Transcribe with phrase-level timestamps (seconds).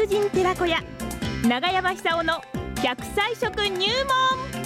[0.00, 0.78] 達人寺子屋
[1.46, 2.40] 長山久夫の
[2.76, 4.60] 100歳食入門。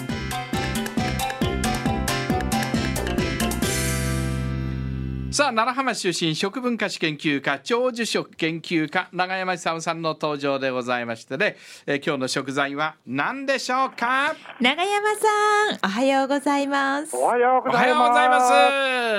[5.33, 11.57] さあ奈良浜出身食文化史研究家長寿食研究家長山久夫さんの登場でございましてね、
[11.87, 14.37] えー今日の食材は何でしょうか？
[14.61, 15.27] 長山さ
[15.73, 17.17] んおはようございます。
[17.17, 18.41] おはようおはいようございま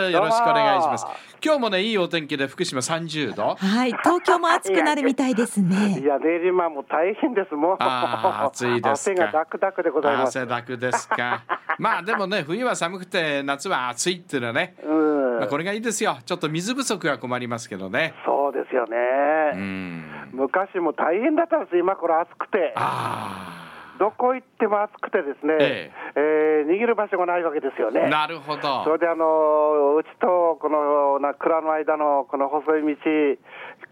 [0.07, 0.11] す。
[0.13, 1.05] よろしくお願いします
[1.45, 7.53] 今日もねいいお天気で福島30度はい東京も暑くなるみたいですいねや、練馬も大変です。
[7.53, 7.75] もう。
[7.79, 10.39] あー暑いですか汗がダクダクでございます。
[10.39, 11.43] 汗だくですか
[11.77, 15.37] まあでもね冬は寒くて夏は暑いっていうのはね、うん。
[15.37, 19.61] まあ、これがいいですよちょっと水不足は困りますけどねそうですようね。
[19.61, 21.77] ん昔も大変だったんです。
[21.77, 22.73] 今これ暑くて。
[22.75, 23.61] あ
[23.99, 25.53] どこ行っても暑くてですね。
[25.59, 28.09] ええー逃げる場所がないわけですよあね。
[28.09, 33.37] なるほどそれであのうちとこのな蔵の間のこの細い道、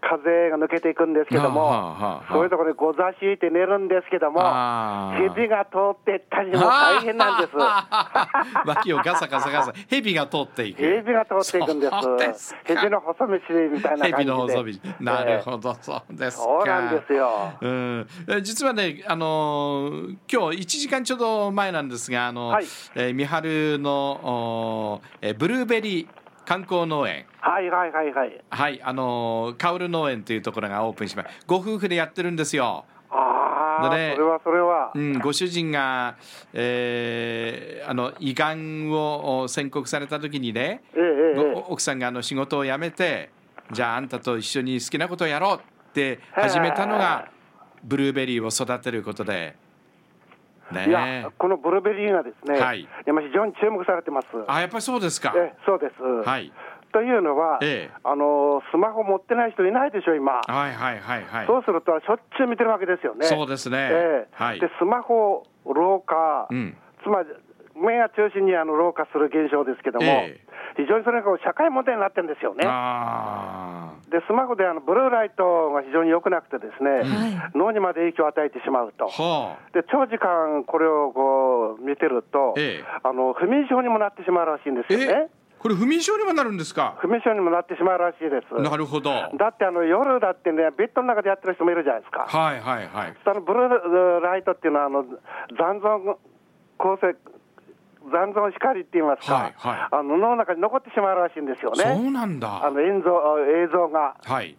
[0.00, 4.40] 風が抜けていくんですけども、はあはあはあそういうところにご座敷いて寝るんですけども、
[5.16, 7.52] 蛇が通っていったりも大変なんです。
[7.56, 11.88] 脇をガサガサガサ蛇が通っていく蛇が通っていくんで
[12.34, 12.54] す。
[12.64, 13.34] 蛇の細道
[13.70, 14.16] みたいな感じで。
[14.16, 17.52] 蛇の細道なるほど、そうですかそうなんですよ。
[17.60, 26.08] うん、え実はね、あのー今日1時間ちょうど前なんですが、あのはいえー三春のおーえーブルーベリー
[26.46, 28.44] 観光農園、はいはいはいはい。
[28.50, 31.34] はい、あのーカウル農園というところがオープンしました。
[31.46, 32.84] ご夫婦でやってるんですよ。
[33.10, 34.92] ああ、それはそれは。
[34.94, 36.16] うん、ご主人が、
[36.52, 41.00] えーあの胃がんをお宣告された時にね、ええ
[41.36, 43.30] ええ奥さんがあの仕事を辞めて
[43.72, 47.30] じゃああんたと一緒に好きなことをやろうって始めたのが
[47.82, 49.56] ブルーベリーを育てることで
[50.74, 50.88] え。
[50.88, 54.28] いやね、このブルーベリーがですね、はい今非常に注目されてます。
[54.46, 56.02] あやっぱりそうですかええそうです。
[56.02, 56.52] はい
[56.92, 60.40] というのは、ええあのスマホ持ってない人いないでしょ今。
[60.46, 63.26] はいはいはいはいそうするとしょっちゅう見てるわけですよね。
[63.26, 67.28] そうですねええはいでスマホ老化、うんつまり
[67.76, 72.64] 目が中心にあの老化する現象ですけども、ええ非常にそれが社会問題になってるんですよね。
[72.66, 73.73] あ
[74.14, 79.22] でスマホであのブルーライトが非常に良くなくてですね、は脳にまで影響を与えてしまうとー。
[79.22, 85.34] はで長時間これをこう見てると、ええあの不眠症にもなってしまうらしいんですあよねえ。
[85.58, 86.94] これ不眠症にもなるんですか？
[87.00, 88.54] 不眠症にもなってしまうらしいです。
[88.62, 92.26] なるほどはいだってあの夜だってね、ベッドの中でやってる人もいるじゃないですか。
[92.28, 95.04] はいはいそのブルーライトっていうのはあの
[95.58, 96.14] 残存
[96.78, 97.16] 構成
[98.10, 99.88] 残存光って言いますか、はいはい。
[99.90, 101.94] あの脳の中に残ってしまうらしいんですよそね。
[101.94, 102.64] うなんだ。
[102.64, 104.16] あの映像映像が。
[104.24, 104.56] はい。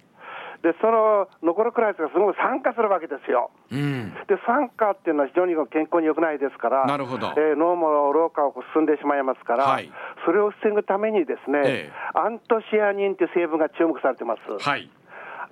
[0.63, 3.51] でその残るくらいがすごい酸化するわけですよ。
[3.71, 4.13] うん。
[4.27, 7.27] で酸化っていうのは非常に健康に良くないですから、なるほど。
[7.37, 9.91] えー脳も老化を進んでしまいますから、はい。
[10.25, 11.93] それを防ぐためにですね、ええ。
[12.17, 14.67] アントシアニンっていう成分が注目されてます。
[14.67, 14.89] はい。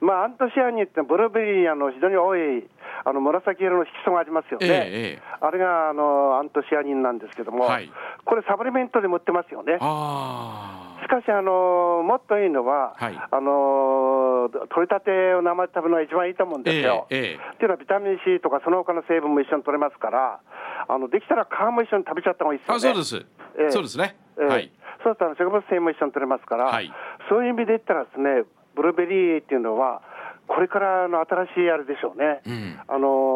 [0.01, 2.67] まあ、アントシアニンってブルーベリーにあの非常に多い
[3.05, 7.91] あの紫色の色素がありますよね、ええええあれがあのアントシアニンなんですけども、はい。
[8.23, 9.77] これ、サプリメントでも売ってますよね。
[9.81, 13.19] あしかし、あのもっといいのは、はい。
[13.29, 17.07] あの取り立てを生で食べるのが一番いいと思うんですよ。
[17.09, 17.35] ええええ。
[17.35, 20.39] っていうのはビタミン C とかその他の成分も一緒に取れますから、
[20.87, 22.77] ああのできたら皮も一緒に食べちゃった方がいいですよね。
[22.77, 23.17] あそうです、
[23.59, 23.71] ええ。
[23.71, 24.45] そうですね、ええ。
[24.47, 24.71] はい。
[25.03, 26.89] そうすると植物繊維も一緒に取れますから、はい。
[27.27, 30.01] そういう意味で言ったらですね、ブルーベリーっていうのは、
[30.47, 32.79] これからの新しいあれでしょうね、うん。
[32.87, 33.32] あのー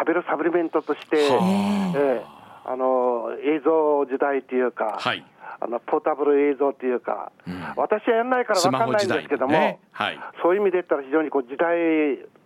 [0.00, 5.24] 食べるサプリメントとして、はええあのー映像時代っていうか、はい。
[5.62, 7.60] あのポータブル映像っていうか、うん。
[7.76, 9.78] 私はやんないからス分かんないんですけども、ね。
[9.92, 10.18] はい。
[10.42, 11.76] そういう意味で言ったら非常にこう時代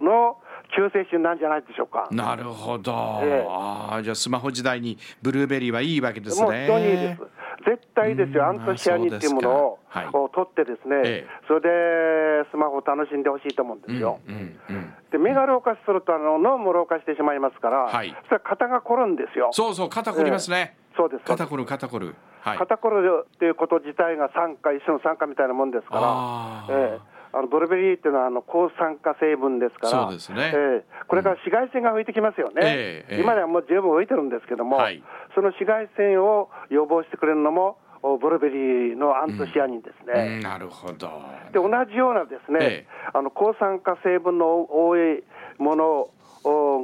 [0.01, 0.37] の
[0.75, 2.09] 救世主なんじゃないでしょうか。
[2.11, 3.47] なるほど、ええ。
[3.49, 6.45] ああじゃあスマホ時代にブルーベリーはいいわけですね。
[6.45, 7.23] もう非常にいいです。
[7.67, 8.49] 絶対ですよ、うん。
[8.49, 9.79] アントシアニンっていうものを
[10.13, 11.27] を取ってですね、ええ。
[11.47, 14.21] それでスマホを楽しんでほしいと思うんですよ。
[14.27, 14.95] うんうんうん。
[15.11, 18.15] で目が老化するとあの脳も老化してしまいますから、はい。
[18.25, 19.51] それは肩が凝るんですよ。
[19.53, 21.47] そうそう肩こりますね、そうですそうです。
[21.47, 22.15] 肩こる肩こる。
[22.41, 22.59] はい。
[22.59, 27.15] 肩こるっていうこと自体が酸化、一種の酸化みたいなもんですからええ。
[27.37, 30.53] あのブルーベリーっていうのはあの抗酸化成分ですから、そうですね。
[30.55, 31.05] ええ。
[31.09, 33.21] これから紫外線が浮いてきますよね、ええええ。
[33.21, 35.03] 今ではもう十分浮いてるんですけども、はい。
[35.35, 37.84] その紫外線を予防してくれるのも、お
[38.19, 40.15] ブルーベリーのアントシアニンですうん。
[40.15, 40.41] ね。
[40.41, 41.23] なるほど。
[41.53, 42.87] で同じようなですね、ええ。
[43.15, 45.23] あの抗酸化成分の多い
[45.59, 46.11] もの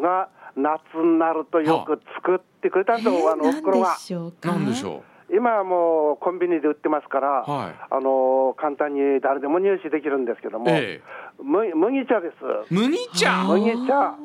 [0.00, 3.96] が夏になるとよく作ってくれたんですよ、あのおふくろが。
[3.96, 4.48] しょうか？
[4.48, 5.02] なんでしょ
[5.32, 7.74] 今はもうコンビニで売ってますから、はい。
[7.90, 11.42] あの簡単に誰でも入手できるんですけども、ええ。
[11.42, 12.74] 麦麦茶です。
[12.74, 13.30] 麦茶？
[13.30, 14.16] は麦茶、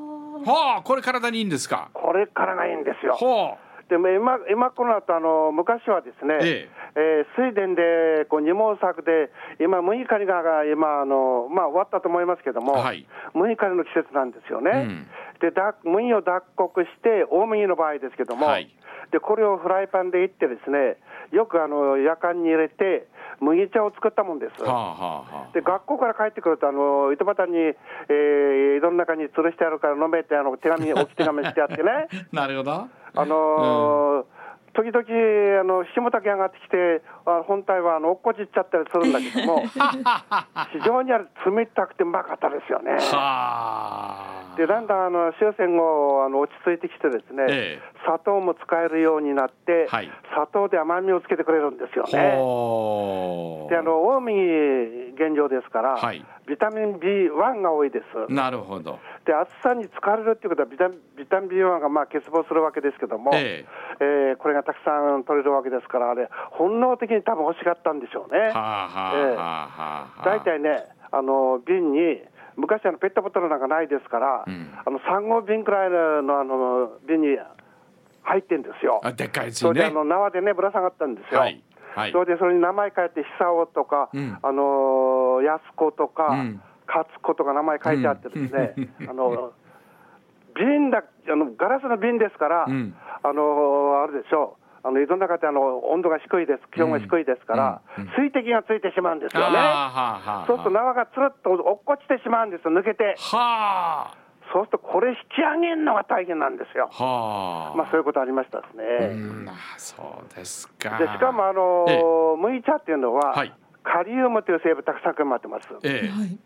[0.78, 0.82] あ。
[0.84, 1.90] これ体にいいんですか？
[1.94, 3.14] これからがいいんですよ。
[3.14, 3.58] は
[3.88, 13.06] でも今今この後あの昔はですね、ええー水田でこう二毛作で、今、麦刈りが今あの、まあ、終わったと思いますけども、はい。
[13.34, 14.72] 麦刈りの季節なんですよね。
[14.72, 15.08] うん。
[15.42, 18.70] でだ麦を脱穀して、大麦の場合ですけども、はい。
[19.12, 20.98] でこれをフライパンでいって、ですね
[21.32, 23.08] よくあの夜間に入れて、
[23.42, 24.64] 麦茶を作ったもんです。
[24.64, 25.54] はあはあはあ。
[25.54, 32.72] で学校から帰ってくると、あの糸端に、えー井戸の中に吊るしてあるから飲めってあの手紙、置き手紙してあってね、 なるほど。
[32.74, 34.26] あのー
[34.76, 39.64] 時々あの下丈上がってきて、あ本体はあの落っこちっちゃったりするんだけども、
[40.76, 42.92] 非常にあれ冷たくてうまかったですよね。
[42.94, 43.00] は
[44.52, 52.36] あでだんだんあの終戦後あの落ち着いてきてですね、ええ砂糖も使えるようになって、はい砂糖で甘みをつけてくれるんですよね。
[53.70, 58.32] であの大麦原料ですから、はいビタミン B1 が多いです。
[58.32, 63.66] なるほどで暑さに疲れるっていうことはビタミンビタミン B1 がまあ欠乏するわけですけども、え
[64.00, 68.40] えーこれがたくさん取れるわけですから、あれ、本能的に多分欲しかったんでしょうね。
[68.40, 72.22] はあはあはあはあ大体ね、あの瓶に、
[72.58, 77.38] 昔あのペットボトルなんかないですから、うんあの3号瓶くらいのあの瓶に
[78.24, 79.02] 入ってんですよ。
[79.04, 81.40] あでっかいやつそにねれであの縄でねぶら下がったんですよ。
[81.40, 81.64] はい
[81.96, 82.12] はい。
[82.12, 84.38] それでそれに名前書いて久男とか、うん。
[84.42, 86.62] あの安子とか、うん。
[86.88, 89.10] 勝子とか名前書いてあってですね、うん。
[89.10, 89.54] あの
[90.56, 92.96] 瓶だあのガラスの瓶ですから、うん。
[93.24, 94.88] あのあれでしょう。
[94.88, 98.04] あの井戸の中ってあの温度が低いです、気温が低いですから、うん。
[98.04, 98.10] うん。
[98.22, 99.58] 水滴がついてしまうんですよね。
[100.46, 103.16] そうすると縄がつるっと落っこちてしまうんですよ、抜けて。
[103.18, 104.25] はあ
[104.56, 106.88] そうするとこれ引き上げるのが大変なんですよ。
[106.90, 109.44] はあまあそういうことありましたですうね。
[109.44, 112.02] んあそうですかでしかもあのえ
[112.40, 113.52] 麦茶っていうのは、はい
[113.84, 115.68] カリウムという成分たくさん含まれてます。
[115.84, 116.38] ええはい。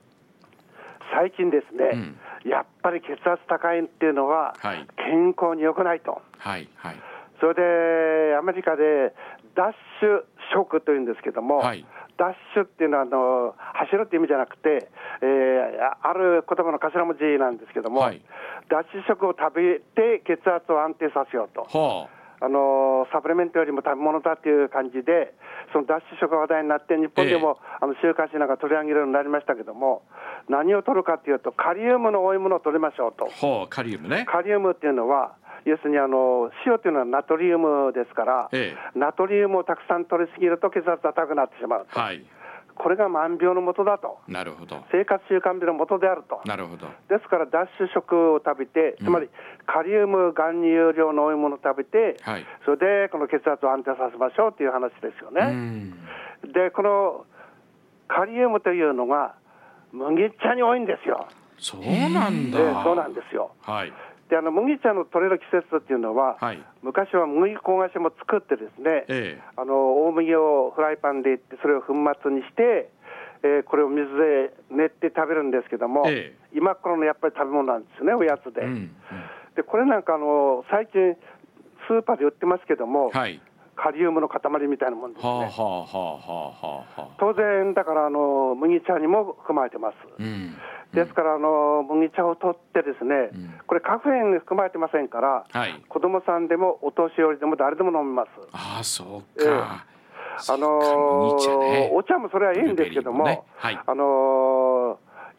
[1.15, 2.13] 最近ですね、
[2.43, 6.21] やっぱり血圧高いっていうのははい健康に良くないと。
[6.37, 6.95] はいはい
[7.39, 9.13] それでアメリカで
[9.55, 9.71] ダッ
[10.01, 11.85] シュショックというんですけども、はい
[12.19, 13.55] ダッシュっていうのはあの
[13.87, 14.91] 走るっていう意味じゃなくて、
[15.23, 18.21] えーあある言葉の頭文字なんですけども、はい
[18.69, 21.63] ダッシュ食を食べて血圧を安定させようと。
[21.63, 22.09] は
[22.41, 25.33] あのサプリメントよりも食べ物だっていう感じで、
[25.73, 30.03] その脱脂食が話題になって、日本でも、あの週刊誌なんか取り上げるようになりましたけども、
[30.47, 33.27] 何を取るかというと、カリウムの多いものを取りましょうと。
[33.67, 42.23] カリウムねカリウムっていうのは、要するにあの塩というのはナトリウムですから、えナトリウムをたくさん取りすぎると血圧が高くなってしまうと、はい。
[42.75, 44.85] これが万病のもとだと、なるほど。
[44.89, 46.39] 生活習慣病のもとであると。
[46.45, 46.87] なるほど。
[47.09, 49.29] ですから脱脂食を食べて、つまり
[49.65, 52.45] カリウム含有量の多いものを食べて、はい。
[52.63, 55.51] それでこの血圧を安定させましょうという話ですようね。
[55.51, 55.91] ん。
[56.53, 57.25] で、この
[58.07, 59.35] カリウムというのが
[59.91, 61.27] 麦茶に多いんですよ。
[61.57, 61.81] そう
[62.13, 62.57] なんだ。
[62.57, 63.51] でそうなんですよ。
[63.61, 63.93] はい
[64.29, 66.63] で、あの麦茶の取れる季節っていうのは、はい。
[66.83, 69.41] 昔は麦粉菓子も作ってですね、ええ。
[69.57, 72.89] あの大麦をフライパンでいって、それを粉末にして、
[73.41, 76.35] えーこれを水で練って食べるんですけども、え。
[76.53, 78.61] 今頃のやっぱり食べ物なんですよね、おやつで。
[78.61, 78.91] うんうん。
[79.55, 81.15] でこれなんかあの最近
[81.87, 83.41] スーパーで売ってますけども、はい
[83.81, 85.29] カリウムの塊みたいなもんですね。
[85.29, 89.95] あはあはあはあはあ当然だからあの麦茶にも含まれてます。
[90.19, 90.55] うん。
[90.93, 93.59] ですからあの麦茶を取ってですね、ん。
[93.67, 95.73] これカフェイン含まれてませんから、はい。
[95.87, 98.29] 子供さんでもお年寄りでも誰でも飲みます。
[98.51, 99.47] ああそうええ。
[99.47, 99.85] か
[100.49, 101.45] あのそうか。
[101.45, 101.91] 麦茶ね。
[101.93, 103.41] お茶もそれはいいんですけどもね。
[103.55, 103.79] はい。
[103.85, 104.58] あのー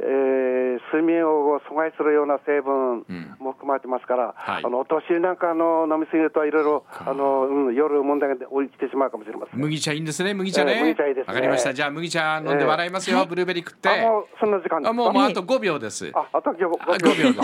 [0.02, 0.61] えー
[0.92, 3.37] 睡眠を阻害するような成分うん。
[3.38, 4.64] も含まれてますから、はい。
[4.64, 7.04] あのお年寄りなんかあの飲みすぎるといろいろか。
[7.11, 8.42] あの、うん、夜問題が起
[8.73, 9.61] きてしまうかもしれません。
[9.61, 10.73] 麦茶いいんですね麦茶ね。
[10.73, 11.35] ええ麦茶いいですね。
[11.35, 11.73] わかりました。
[11.75, 13.88] じゃあ麦茶飲んで笑いますよブルーベリー食って。
[13.88, 14.90] あもうそんな時間ですか？
[14.90, 16.11] あもうもうあと5秒です。
[16.14, 17.42] ああと5秒あ5秒